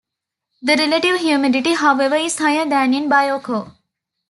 [0.63, 3.71] The relative humidity, however, is higher than in Bioko.